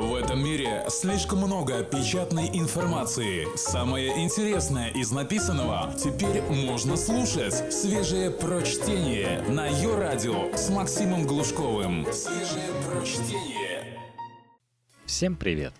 [0.00, 3.46] В этом мире слишком много печатной информации.
[3.54, 7.70] Самое интересное из написанного теперь можно слушать.
[7.70, 12.06] Свежее прочтение на ее радио с Максимом Глушковым.
[12.14, 13.98] Свежее прочтение.
[15.04, 15.74] Всем привет!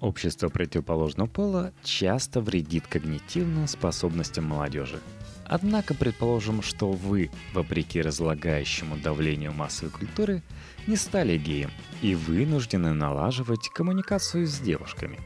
[0.00, 5.00] Общество противоположного пола часто вредит когнитивным способностям молодежи.
[5.48, 10.42] Однако предположим, что вы, вопреки разлагающему давлению массовой культуры,
[10.86, 11.70] не стали геем
[12.02, 15.18] и вынуждены налаживать коммуникацию с девушками.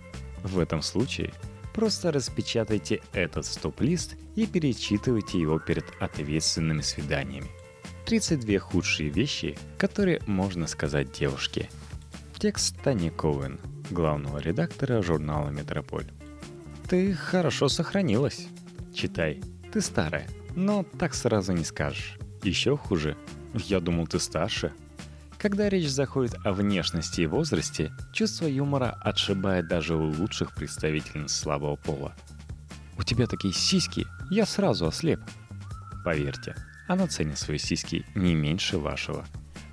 [0.43, 1.33] В этом случае
[1.75, 7.49] просто распечатайте этот стоп-лист и перечитывайте его перед ответственными свиданиями.
[8.05, 11.71] 32 худшие вещи, которые можно сказать девушке.
[12.39, 13.59] Текст Тани Коуэн,
[13.91, 16.07] главного редактора журнала «Метрополь».
[16.89, 18.49] Ты хорошо сохранилась.
[18.93, 19.41] Читай.
[19.73, 22.19] Ты старая, но так сразу не скажешь.
[22.43, 23.17] Еще хуже.
[23.55, 24.73] Я думал, ты старше.
[25.39, 31.77] Когда речь заходит о внешности и возрасте, чувство юмора отшибает даже у лучших представительниц слабого
[31.77, 32.15] пола.
[32.99, 35.21] «У тебя такие сиськи, я сразу ослеп».
[36.05, 36.57] Поверьте,
[36.89, 39.25] она ценит свои сиськи не меньше вашего.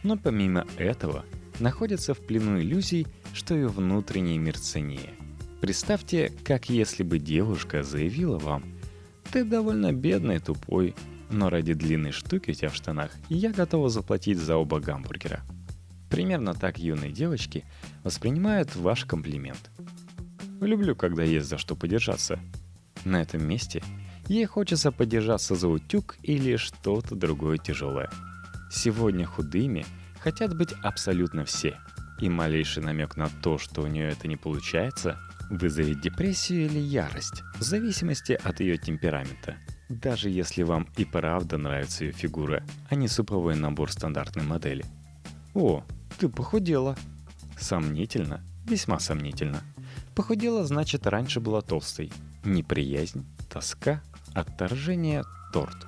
[0.03, 1.25] Но помимо этого,
[1.59, 5.15] находится в плену иллюзий, что ее внутренний мир ценнее.
[5.59, 8.63] Представьте, как если бы девушка заявила вам–
[9.27, 10.95] ты довольно бедный, тупой,
[11.29, 15.41] но ради длинной штуки у тебя в штанах я готова заплатить за оба гамбургера.
[16.09, 17.65] Примерно так юные девочки
[18.03, 19.69] воспринимают ваш комплимент.
[20.61, 22.39] Люблю, когда есть за что подержаться.
[23.05, 23.83] На этом месте
[24.27, 28.09] ей хочется подержаться за утюг или что-то другое тяжелое.
[28.71, 29.85] Сегодня худыми
[30.19, 31.77] хотят быть абсолютно все.
[32.19, 35.19] И малейший намек на то, что у нее это не получается,
[35.49, 39.57] вызовет депрессию или ярость, в зависимости от ее темперамента.
[39.89, 44.85] Даже если вам и правда нравится ее фигура, а не суповой набор стандартной модели.
[45.53, 45.83] О,
[46.19, 46.97] ты похудела.
[47.57, 49.61] Сомнительно, весьма сомнительно.
[50.15, 52.11] Похудела значит раньше была толстой.
[52.43, 54.01] Неприязнь, тоска,
[54.33, 55.87] отторжение, торт.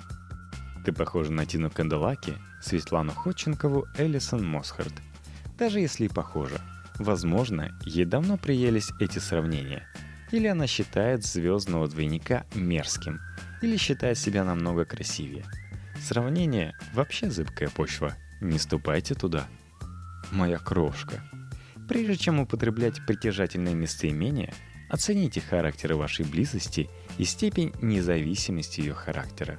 [0.84, 4.94] Ты похожа на Тину Канделаки, Светлану Ходченкову, Элисон Мосхарт.
[5.58, 6.60] Даже если и похожа–
[7.00, 9.88] Возможно, ей давно приелись эти сравнения.
[10.32, 13.22] Или она считает звездного двойника мерзким,
[13.62, 15.46] или считает себя намного красивее.
[15.98, 18.16] Сравнение– вообще зыбкая почва.
[18.42, 19.46] Не ступайте туда.
[20.30, 21.22] Моя крошка.
[21.88, 24.52] Прежде чем употреблять притяжательные местоимения,
[24.90, 29.58] оцените характеры вашей близости и степень независимости ее характера.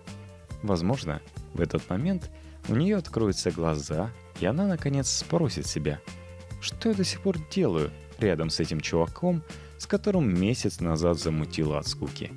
[0.61, 1.23] Возможно,
[1.55, 2.29] в этот момент
[2.67, 5.99] у нее откроются глаза, и она наконец спросит себя–
[6.61, 9.43] что я до сих пор делаю рядом с этим чуваком,
[9.77, 12.31] с которым месяц назад замутила от скуки?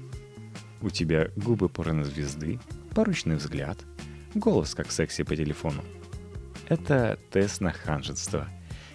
[0.80, 2.58] У тебя губы порнозвезды,
[2.94, 3.78] поручный взгляд,
[4.34, 5.82] голос как секси по телефону.
[6.68, 8.48] Это тест на ханжество.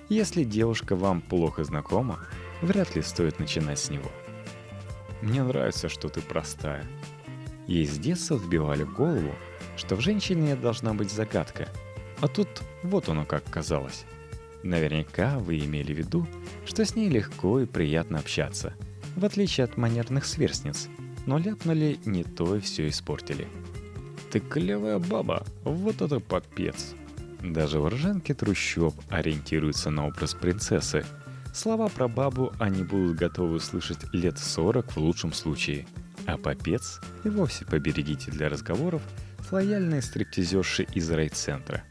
[0.09, 2.19] Если девушка вам плохо знакома,
[2.61, 4.11] вряд ли стоит начинать с него.
[5.21, 6.85] Мне нравится, что ты простая.
[7.67, 9.33] Ей с детства вбивали в голову,
[9.77, 11.69] что в женщине должна быть загадка.
[12.21, 12.47] А тут
[12.83, 14.05] вот оно как казалось.
[14.63, 16.27] Наверняка вы имели в виду,
[16.65, 18.73] что с ней легко и приятно общаться,
[19.15, 20.89] в отличие от манерных сверстниц,
[21.25, 23.47] но ляпнули не то и все испортили.
[24.31, 26.93] «Ты клевая баба, вот это попец!»
[27.41, 31.05] Даже уроженки трущоб ориентируются на образ принцессы.
[31.53, 35.87] Слова про бабу они будут готовы услышать лет 40 в лучшем случае.
[36.25, 39.01] А попец и вовсе поберегите для разговоров
[39.47, 41.83] с лояльной стриптизершей из райцентра.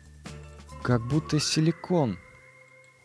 [0.83, 2.19] «Как будто силикон»,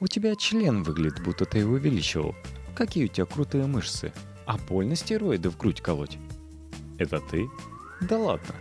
[0.03, 2.35] у тебя член выглядит, будто ты его увеличивал.
[2.75, 4.11] Какие у тебя крутые мышцы.
[4.45, 6.17] А больно стероиды в грудь колоть.
[6.97, 7.49] Это ты?
[8.01, 8.53] Да ладно.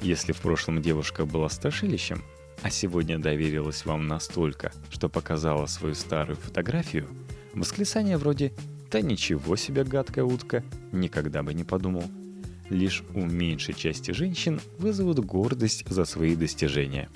[0.00, 2.24] Если в прошлом девушка была страшилищем,
[2.62, 7.06] а сегодня доверилась вам настолько, что показала свою старую фотографию,
[7.52, 8.52] восклицание вроде
[8.90, 12.02] «Да ничего себе, гадкая утка!» никогда бы не подумал.
[12.68, 17.08] Лишь у меньшей части женщин вызовут гордость за свои достижения.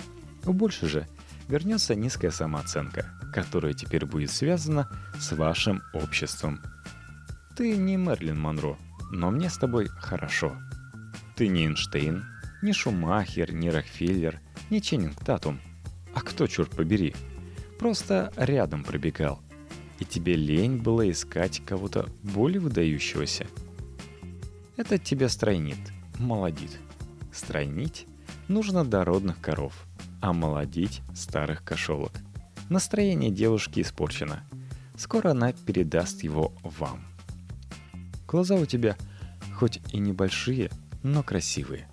[0.45, 1.07] Больше же
[1.49, 4.89] вернется низкая самооценка– которая теперь будет связана
[5.19, 6.61] с вашим обществом.
[7.55, 8.77] Ты не Мерлин Монро,
[9.11, 10.57] но мне с тобой хорошо.
[11.35, 12.25] Ты не Эйнштейн,
[12.61, 14.39] не Шумахер, не Рокфеллер,
[14.69, 15.59] не Ченнинг Татум.
[16.13, 17.15] А кто, черт побери?
[17.77, 19.41] Просто рядом пробегал.
[19.99, 23.47] И тебе лень было искать кого-то более выдающегося.
[24.77, 25.79] Это тебя стройнит,
[26.17, 26.77] молодит.
[27.33, 28.05] Стройнить
[28.47, 29.73] нужно дородных коров,
[30.21, 32.11] а молодить старых кошелок–
[32.69, 34.43] Настроение девушки испорчено.
[34.95, 37.03] Скоро она передаст его вам.
[38.27, 38.95] Глаза у тебя
[39.55, 40.69] хоть и небольшие,
[41.01, 41.87] но красивые.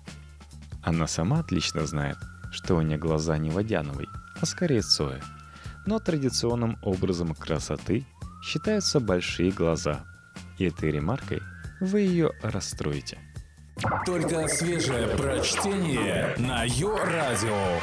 [0.83, 2.17] Она сама отлично знает,
[2.51, 4.07] что у нее глаза не водяновый,
[4.39, 5.19] а скорее Цоя.
[5.87, 8.05] Но традиционным образом красоты
[8.43, 10.05] считаются большие глаза.
[10.59, 11.41] И этой ремаркой
[11.81, 13.17] вы ее расстроите.
[14.05, 17.79] Только свежее прочтение на Йо-Радио.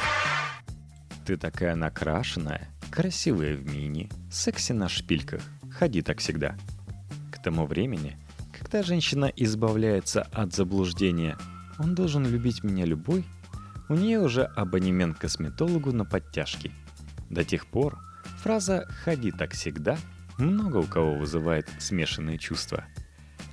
[1.25, 5.41] Ты такая накрашенная, красивая в мини, секси на шпильках.
[5.71, 6.55] Ходи так всегда.
[7.31, 8.15] К тому времени,
[8.57, 11.35] когда женщина избавляется от заблуждения
[11.79, 13.25] «он должен любить меня любой»,
[13.89, 16.71] у нее уже абонемент косметологу на подтяжки.
[17.31, 17.97] До тех пор
[18.43, 19.97] фраза «ходи так всегда»
[20.37, 22.85] много у кого вызывает смешанные чувства.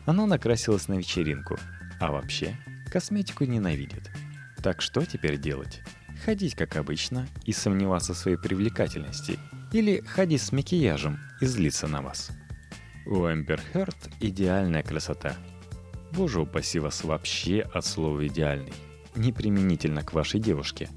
[0.04, 1.58] Она накрасилась на вечеринку,
[2.00, 2.54] а вообще
[2.90, 4.10] косметику ненавидит.
[4.62, 5.80] Так что теперь делать?
[6.24, 9.40] Ходить как обычно и сомневаться в своей привлекательности?
[9.72, 12.30] Или ходить с макияжем и злиться на вас?
[13.06, 15.34] У Эмбер Хёрд идеальная красота.
[16.12, 18.72] Боже упаси вас вообще от слова «идеальный»
[19.16, 20.88] неприменительно к вашей девушке.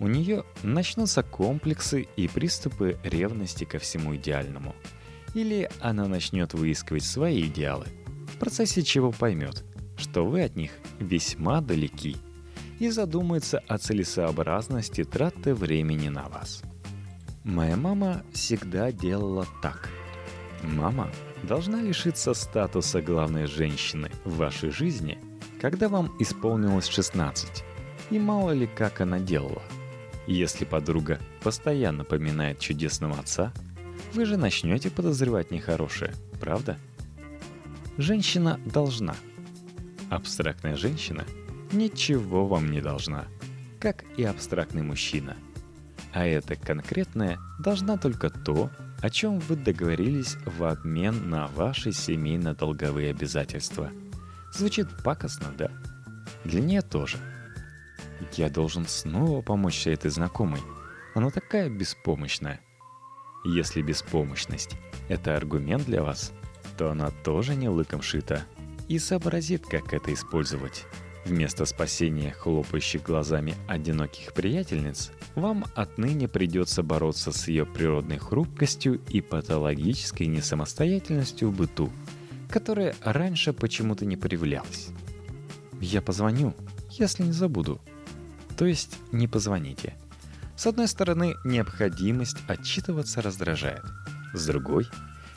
[0.00, 4.74] У нее начнутся комплексы и приступы ревности ко всему идеальному.
[5.34, 7.86] Или она начнет выискивать свои идеалы,
[8.32, 9.62] в процессе чего поймет,
[9.98, 12.16] что вы от них весьма далеки
[12.78, 16.62] и задумается о целесообразности траты времени на вас.
[17.44, 19.88] Моя мама всегда делала так.
[20.62, 21.10] Мама
[21.42, 25.18] должна лишиться статуса главной женщины в вашей жизни–
[25.64, 27.64] когда вам исполнилось 16.
[28.10, 29.62] И мало ли как она делала.
[30.26, 33.50] Если подруга постоянно поминает чудесного отца,
[34.12, 36.76] вы же начнете подозревать нехорошее, правда?
[37.96, 39.16] Женщина должна.
[40.10, 41.24] Абстрактная женщина
[41.72, 43.26] ничего вам не должна,
[43.80, 45.36] как и абстрактный мужчина.
[46.12, 48.70] А это конкретное должна только то,
[49.00, 53.90] о чем вы договорились в обмен на ваши семейно-долговые обязательства–
[54.54, 55.68] Звучит пакостно, да?
[56.44, 57.18] Для нее тоже.
[58.34, 60.60] Я должен снова помочь этой знакомой.
[61.14, 62.60] Она такая беспомощная.
[63.44, 64.76] Если беспомощность–
[65.08, 66.32] это аргумент для вас,
[66.78, 68.44] то она тоже не лыком шита
[68.88, 70.86] и сообразит, как это использовать.
[71.24, 79.20] Вместо спасения хлопающих глазами одиноких приятельниц, вам отныне придется бороться с ее природной хрупкостью и
[79.20, 81.90] патологической несамостоятельностью в быту–
[82.54, 84.90] которая раньше почему-то не появлялась.
[85.80, 86.54] Я позвоню,
[86.88, 87.80] если не забуду.
[88.56, 89.94] То есть не позвоните.
[90.56, 93.82] С одной стороны, необходимость отчитываться раздражает.
[94.34, 94.86] С другой,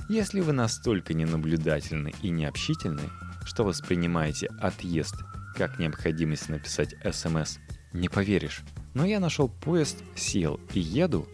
[0.10, 3.10] если вы настолько ненаблюдательны и необщительны,
[3.45, 5.16] что воспринимаете отъезд
[5.57, 7.57] как необходимость написать СМС,
[7.94, 8.62] не поверишь,
[8.94, 11.27] но я нашел поезд, сел и еду,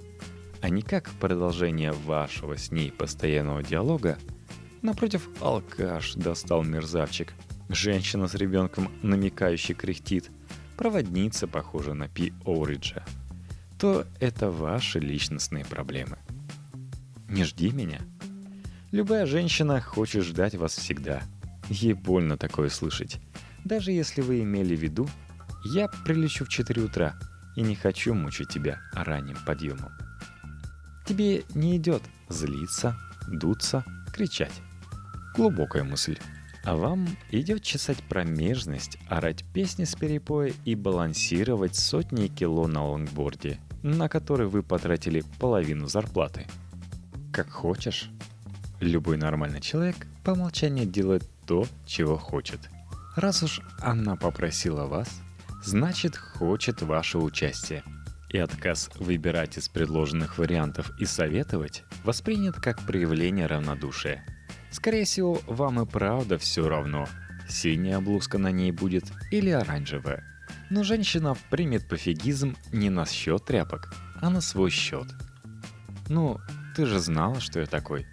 [0.61, 4.17] а не как продолжение вашего с ней постоянного диалога
[4.83, 7.33] Напротив, алкаш достал мерзавчик.
[7.69, 10.29] Женщина с ребенком намекающе кряхтит.
[10.75, 13.05] Проводница похожа на Пи Оуриджа.
[13.79, 16.17] То это ваши личностные проблемы.
[17.29, 18.01] Не жди меня.
[18.91, 21.23] Любая женщина хочет ждать вас всегда.
[21.69, 23.21] Ей больно такое слышать.
[23.65, 25.07] Даже если вы имели в виду,
[25.63, 27.15] я прилечу в 4 утра
[27.55, 29.91] и не хочу мучить тебя ранним подъемом.
[31.05, 34.53] Тебе не идет злиться, дуться, кричать.
[35.35, 36.17] Глубокая мысль.
[36.65, 43.59] А вам идет чесать промежность, орать песни с перепоя и балансировать сотни кило на лонгборде,
[43.81, 46.47] на который вы потратили половину зарплаты.
[47.33, 48.09] Как хочешь.
[48.79, 52.59] Любой нормальный человек по умолчанию делает то, чего хочет.
[53.15, 55.09] Раз уж она попросила вас,
[55.63, 57.83] значит хочет ваше участие.
[58.29, 64.25] И отказ выбирать из предложенных вариантов и советовать воспринят как проявление равнодушия–
[64.73, 67.07] Скорее всего, вам и правда все равно,
[67.47, 70.23] синяя блузка на ней будет или оранжевая.
[70.71, 75.05] Но женщина примет пофигизм не на счет тряпок, а на свой счет.
[76.09, 76.39] Ну,
[76.75, 78.07] ты же знала, что я такой.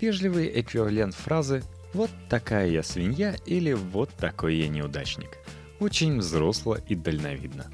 [0.00, 5.38] Вежливый эквивалент фразы «Вот такая я свинья» или «Вот такой я неудачник».
[5.80, 7.70] Очень взросло и дальновидно.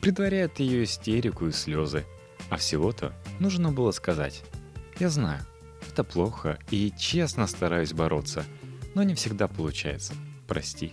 [0.00, 2.04] Предваряет ее истерику и слезы.
[2.50, 4.42] А всего-то нужно было сказать
[4.98, 5.40] «Я знаю,
[5.90, 8.44] это плохо и честно стараюсь бороться,
[8.94, 10.14] но не всегда получается.
[10.46, 10.92] Прости.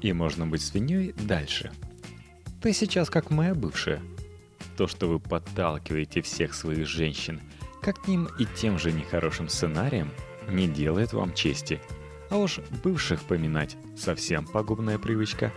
[0.00, 1.70] И можно быть свиньей дальше.
[2.62, 4.00] Ты сейчас как моя бывшая.
[4.76, 7.40] То, что вы подталкиваете всех своих женщин
[7.82, 10.10] как к ним и тем же нехорошим сценарием,
[10.48, 11.80] не делает вам чести.
[12.30, 15.52] А уж бывших поминать совсем пагубная привычка.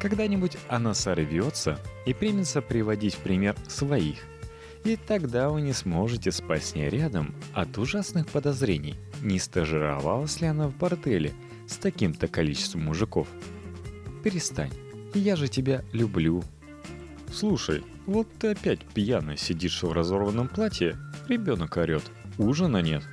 [0.00, 4.18] Когда-нибудь она сорвется и примется приводить в пример своих–
[4.84, 10.46] и тогда вы не сможете спать с ней рядом от ужасных подозрений, не стажировалась ли
[10.46, 11.32] она в борделе
[11.66, 13.26] с таким-то количеством мужиков.
[14.22, 14.72] Перестань,
[15.14, 16.44] я же тебя люблю.
[17.32, 22.04] Слушай, вот ты опять пьяно сидишь в разорванном платье, ребенок орет,
[22.36, 23.04] ужина нет.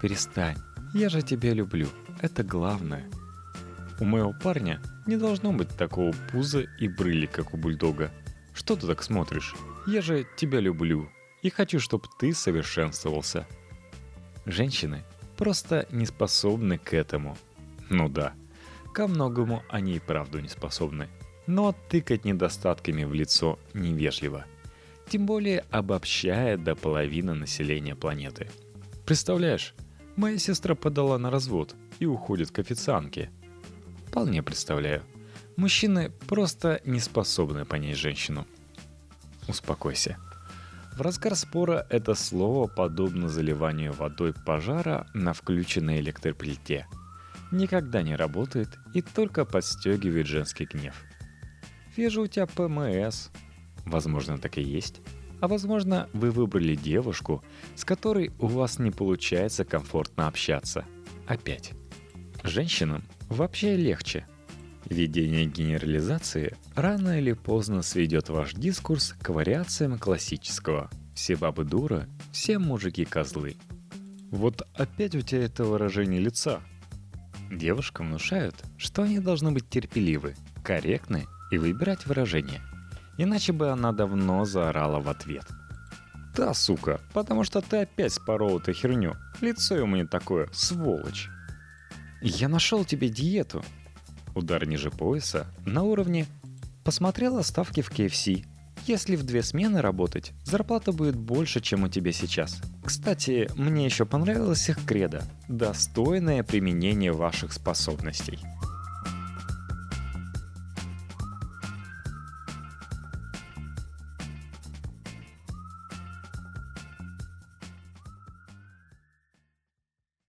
[0.00, 0.56] перестань.
[0.94, 1.88] Я же тебя люблю.
[2.26, 3.04] Это главное.
[4.00, 8.10] У моего парня не должно быть такого пуза и брыли, как у бульдога.
[8.52, 9.54] Что ты так смотришь?
[9.86, 11.08] Я же тебя люблю
[11.42, 13.46] и хочу, чтобы ты совершенствовался.
[14.44, 15.04] Женщины
[15.36, 17.38] просто не способны к этому.
[17.90, 18.32] Ну да,
[18.92, 21.06] ко многому они и правду не способны.
[21.46, 24.46] Но тыкать недостатками в лицо невежливо.
[25.08, 28.50] Тем более обобщая до половины населения планеты.
[29.04, 29.76] Представляешь,
[30.16, 33.30] моя сестра подала на развод и уходит к официантке.
[34.08, 35.02] Вполне представляю.
[35.56, 38.46] Мужчины просто не способны понять женщину.
[39.48, 40.18] Успокойся.
[40.96, 46.86] В разгар спора это слово подобно заливанию водой пожара на включенной электроплите.
[47.52, 50.94] Никогда не работает и только подстегивает женский гнев.
[51.96, 53.28] Вижу у тебя ПМС.
[53.84, 55.00] Возможно, так и есть.
[55.40, 60.84] А возможно, вы выбрали девушку, с которой у вас не получается комфортно общаться.
[61.26, 61.72] Опять.
[62.42, 64.26] Женщинам вообще легче–
[64.88, 72.60] Введение генерализации рано или поздно сведет ваш дискурс к вариациям классического «все бабы дура, все
[72.60, 73.56] мужики козлы».
[74.30, 76.60] Вот опять у тебя это выражение лица.
[77.50, 82.62] Девушкам внушают, что они должны быть терпеливы, корректны и выбирать выражения.
[83.18, 85.44] Иначе бы она давно заорала в ответ.
[86.36, 89.14] «Да, сука, потому что ты опять спорол эту херню.
[89.40, 91.28] Лицо у меня такое, сволочь».
[92.20, 93.64] «Я нашел тебе диету»,
[94.34, 96.26] удар ниже пояса, на уровне
[96.84, 98.44] «посмотрела ставки в KFC».
[98.86, 102.62] Если в две смены работать, зарплата будет больше, чем у тебя сейчас.
[102.84, 108.38] Кстати, мне еще понравилось их кредо– достойное применение ваших способностей.